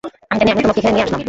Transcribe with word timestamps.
আমি 0.31 0.39
জানি, 0.41 0.49
আমিও 0.53 0.63
তোমাকে 0.65 0.81
এখানে 0.81 0.93
নিয়ে 0.95 1.05
আসলাম। 1.07 1.19